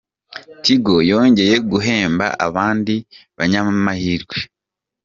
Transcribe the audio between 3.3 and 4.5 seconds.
banyamahirwe